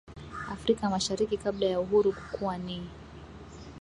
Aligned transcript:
Afrika 0.51 0.89
mashariki 0.89 1.37
kabla 1.37 1.65
ya 1.65 1.79
Uhuru 1.79 2.13
Kukua 2.13 2.57
Ni 2.57 2.83